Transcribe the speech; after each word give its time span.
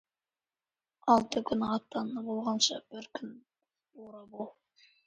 Алты 1.17 1.43
күн 1.51 1.67
атан 1.67 2.11
болғанша, 2.31 2.81
бір 2.95 3.09
күн 3.21 3.35
бура 3.39 4.29
бол. 4.37 4.55